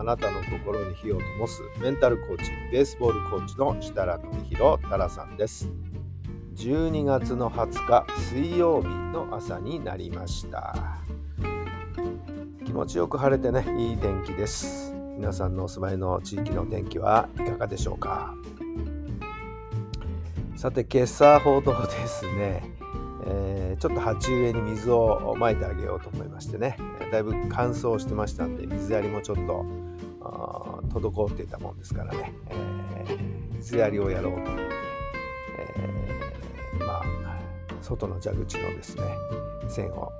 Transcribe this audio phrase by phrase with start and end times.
[0.00, 1.60] あなたの心に火を灯す。
[1.78, 5.68] メンタルコーチベースボールコーチの設楽典弘太良さんです。
[6.56, 10.74] 12月の20日水曜日の朝になりました。
[12.64, 14.94] 気持ちよく晴れてねいい天気です。
[15.18, 18.34] 皆さんのお住まいの地域の天気はいかがでしょうか？
[20.56, 22.62] さて今朝ほどですね
[23.26, 26.78] えーちょっと鉢植えに水をまいてあげようと思いましてね
[27.12, 29.64] だいぶ乾燥してましたんで水やりもちょっと
[30.20, 34.62] 滞っていたもんですからね、えー水やりをやろうと思って、
[35.58, 37.04] えーまあ
[37.82, 39.02] 外の蛇口のですね
[39.68, 40.10] 線を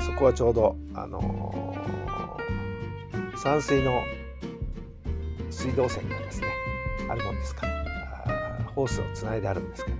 [0.00, 3.90] そこはちょうどあのー散水の
[5.50, 6.46] 水道線がですね
[7.08, 9.96] あるもんですからーホースをつないであるんですけど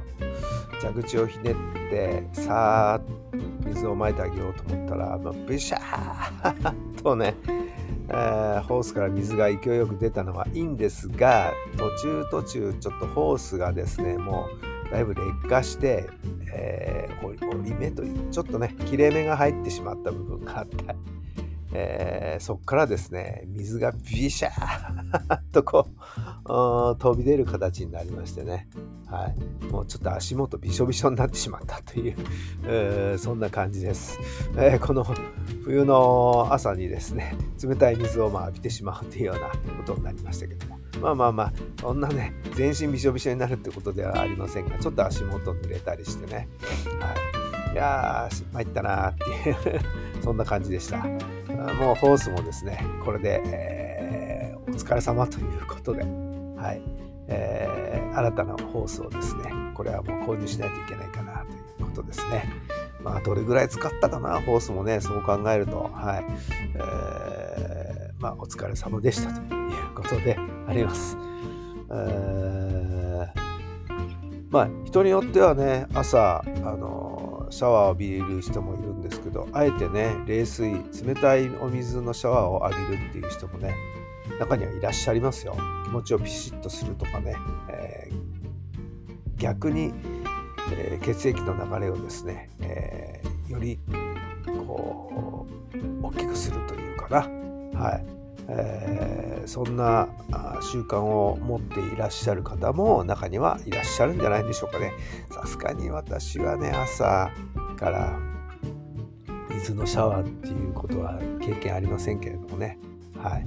[0.92, 1.54] 蛇口をひねっ
[1.90, 7.34] てさーっと水をまいてあげようと思ったら、まあ、ブシャーとね、
[8.08, 14.48] えーホースから水が勢いよく出たのはいいんですが途中途中ちょっとホースがですねも
[14.88, 16.08] うだいぶ劣化して、
[16.52, 20.94] えー折り折り目というちょっとね切れ目が入ってしまった部分があった、
[21.72, 25.88] えーそこからですね水がビシャーとこ
[26.44, 28.68] う飛び出る形になりましてね、
[29.06, 32.16] はい、もうちょっと足元びしょびしょになってしまったという、
[32.64, 34.18] えーそんな感じです、
[34.56, 35.06] えーこの
[35.64, 40.78] 冬の朝にですね冷たい水をまあ浴びてしまうというようなことになりましたけども。
[41.00, 46.48] まあまあまあそんなね全身びしょびしょになるってことではありませんがちょっと足元濡れたりしてね、
[47.00, 49.80] はい、いやー参ったなーっていう
[50.22, 51.04] そんな感じでした。
[51.74, 56.82] もうホースもですねこれで、えーお疲れ様ということではい、
[57.28, 62.44] えー新たなホースをですねこれはもう購入しないといけないかなということですね。
[63.02, 66.24] まあどれぐらい使ったかなホースもねそう考えるとはい、
[66.74, 71.16] えーまあお疲れ様でしたということであります、
[71.90, 73.42] えー
[74.50, 76.44] まあ人によってはね朝あ
[76.76, 80.72] のシャワーを浴びる人もいるですけどあえてね冷水
[81.04, 83.74] 冷たいお水のシャワーを浴びるっていう人もね
[84.38, 85.56] 中にはいらっしゃいますよ。
[85.84, 87.34] 気持ちをピシッとするとかね、
[87.70, 88.22] えー
[89.36, 89.92] 逆に、
[90.72, 93.78] えー血液の流れをですね、えーより
[94.46, 95.46] こ
[96.02, 98.06] う大きくするというかな、はい。
[98.48, 100.08] えーそんな
[100.62, 104.92] 習慣を持っていらっしゃる方も中にはいらっしゃるんじゃないでしょうかね。
[105.30, 107.32] さすがに私はね朝
[107.76, 108.18] から
[109.62, 112.78] 水のシャワーっていうことは経験ありませんけれどもね。
[113.16, 113.46] はい、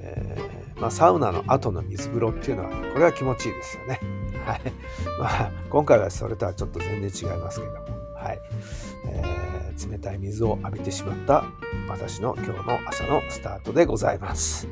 [0.00, 4.00] えーまあ、サウナの後の水風呂っていうのはこれは気持ちいいですよね。
[4.44, 4.60] はい。
[5.20, 7.78] まあ今回はそれとはちょっと全然違いますけども。
[8.16, 8.40] はい、
[9.06, 11.44] えー冷たい水を浴びてしまった
[11.88, 14.66] 私の今日の朝のスタートでございます。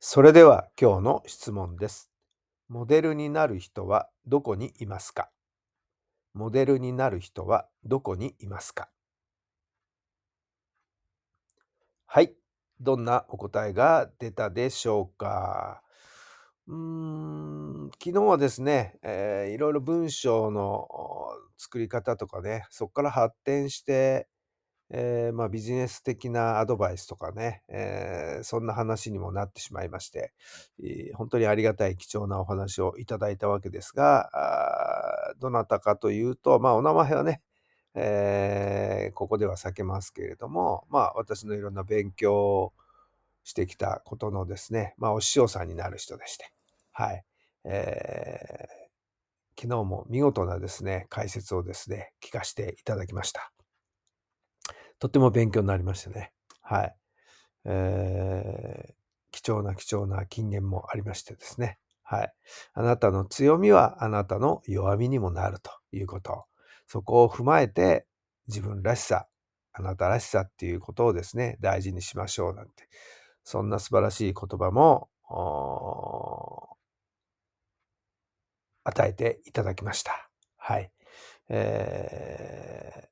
[0.00, 2.15] それでは今日の質問です。
[2.68, 5.30] モデルになる人はどこにいますか？
[6.34, 8.88] モデルになる人はどこにいますか？
[12.06, 12.34] はい。
[12.80, 15.80] どんなお答えが出たでしょうか？
[16.66, 20.88] うーん、昨日はですね、えーいろいろ文章の
[21.56, 24.26] 作り方とかね、そこから発展して、
[24.90, 30.32] えーまあ、ビジネス的なアドバイスとかね、えーそんな話にもなってしまいまして、
[30.82, 34.30] えー本当にありがたい貴重なお話をいただいたわけですが、
[35.30, 37.42] あーどなたかというと、まあ、お名前はね、
[37.94, 42.72] えーここでは避けますけれども、まあ、私のいろんな勉強を
[43.44, 46.52] してきたことのですね、まあ、お師匠さんになる人でして、
[46.92, 47.24] はい。
[47.64, 48.86] えー
[49.58, 53.55] 昨日も見事なですね、解説をですね、聞かせていただきました。
[54.98, 56.32] とっても勉強になりましたね。
[56.62, 56.96] はい。
[57.64, 58.96] えー
[59.36, 61.78] 貴重な貴重な金言もありましてですね。
[62.02, 62.32] はい。
[62.72, 66.46] あなたの強みはあなたの弱みにもなるということ。
[66.86, 68.06] そこを踏まえて
[68.48, 69.26] 自分らしさ、
[69.74, 72.88] あなたらしさっていうことをですね、大事にしましょうなんて。
[73.44, 76.76] そんな素晴らしい言葉もおー
[78.84, 80.30] 与えていただきました。
[80.56, 80.90] はい。
[81.50, 83.08] えー、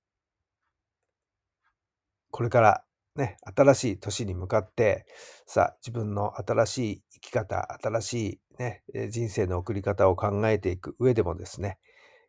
[2.35, 2.85] これから
[3.15, 5.07] ね、新しい年に向かって、
[5.47, 11.79] さあ、自分の新しい生き方、新しいね、人生の送り方を考えていく上でもですね、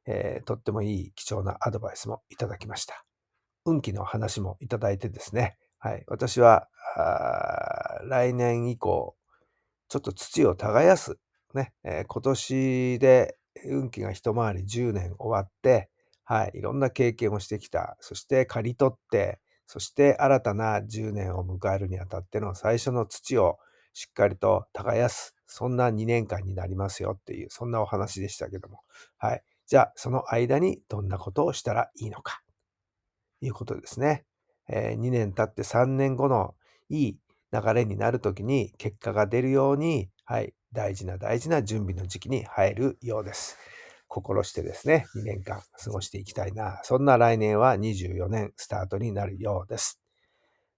[0.05, 3.03] えー、とってもいい貴重なアドバイスもいただきました。
[3.65, 6.67] 運気の話もいただいてですね、はい、私は
[8.03, 9.15] 来年以降、
[9.89, 11.17] ちょっと土を耕す、
[11.55, 15.89] ね、えー、今年で運気が一回り10年終わって、
[16.25, 17.97] はい、いろんな経験をしてきた。
[18.01, 23.57] そして刈り取って、そして新たな10年を迎えるにあたっての最初の土を
[23.93, 25.35] しっかりと耕す。
[25.47, 28.81] そんな2年間になりますよっていう、そんなお話でしたけども。
[29.17, 29.43] はい。
[29.67, 32.41] じゃあ、その間にどんなことをしたらいいのか。
[33.41, 34.25] いうことですね。
[34.67, 36.55] えー、2年経って3年後の
[36.89, 37.17] いい
[37.51, 43.57] 流れになるときに結果が出るように、はい、大事な大事な準備の時期に入るようです。
[44.15, 46.79] 心してですね、2年間過ごしていきたいな。
[46.83, 49.99] そんな来年は24年スタートになるようです。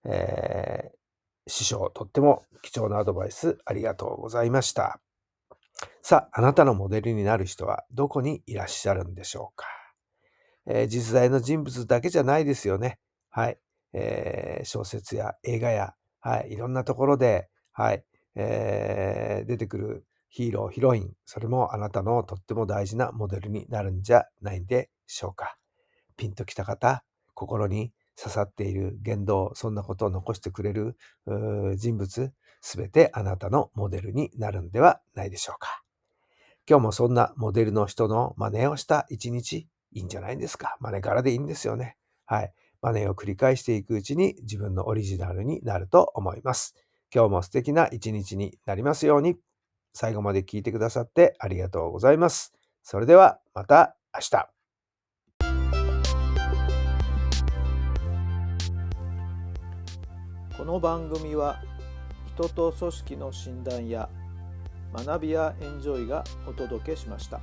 [0.05, 4.99] えー、師匠、とっても貴重なアドバイスありがとうございました。
[6.01, 9.67] さあ、あなたのモデルになる人はどこにいらっしゃるんでしょうか。
[10.65, 12.97] えー、実在の人物だけじゃないですよね。
[13.29, 13.59] はい。
[13.93, 18.03] えー、小説や映画や、はい、いろんなところで、はい、
[18.33, 25.57] えー、出てくるヒーロー、ヒロイン、それもあなたのとっても大事なモデルになるんじゃないでしょうか。
[26.15, 27.03] ピンときた方、
[27.33, 30.97] 心に刺さっている言動、そんなことを残してくれる
[31.75, 35.83] 人物、すべてあなたのモデルになるんではないでしょうか。
[36.67, 40.75] 今日もそんなモデルの人の真似をした一日、いいんじゃないんですか。
[40.79, 41.95] 真似からでいいんですよね。
[42.25, 42.53] はい。
[42.81, 46.75] 真似を繰り返していくうちに自分のオリジナルになると思います。
[47.13, 49.37] 今日も素敵な一日になりますように。
[49.99, 52.53] 最後まで聞いてくださってありがとうございます。
[52.83, 54.47] それではまた明日。
[60.55, 61.59] この番組は
[62.35, 64.07] 人と組織の診断や
[64.93, 67.41] 学びやエンジョイがお届けしました。